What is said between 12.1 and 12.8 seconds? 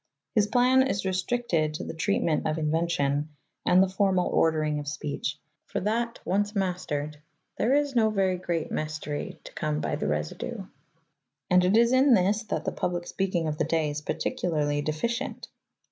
this that the